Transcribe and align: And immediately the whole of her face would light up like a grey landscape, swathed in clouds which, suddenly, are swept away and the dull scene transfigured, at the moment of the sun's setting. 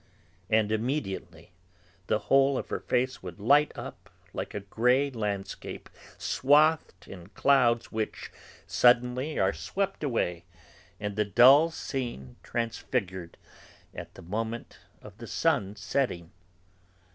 And 0.49 0.71
immediately 0.71 1.51
the 2.07 2.17
whole 2.17 2.57
of 2.57 2.69
her 2.69 2.79
face 2.79 3.21
would 3.21 3.39
light 3.39 3.71
up 3.75 4.09
like 4.33 4.55
a 4.55 4.61
grey 4.61 5.11
landscape, 5.11 5.91
swathed 6.17 7.07
in 7.07 7.27
clouds 7.29 7.91
which, 7.91 8.31
suddenly, 8.65 9.37
are 9.37 9.53
swept 9.53 10.03
away 10.03 10.45
and 10.99 11.15
the 11.15 11.23
dull 11.23 11.69
scene 11.69 12.37
transfigured, 12.41 13.37
at 13.93 14.15
the 14.15 14.23
moment 14.23 14.79
of 15.03 15.15
the 15.19 15.27
sun's 15.27 15.79
setting. 15.79 16.31